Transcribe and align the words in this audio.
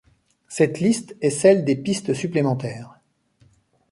Cette 0.47 0.79
liste 0.79 1.15
est 1.21 1.29
celle 1.29 1.63
des 1.63 1.75
pistes 1.75 2.15
supplémentaires. 2.15 2.99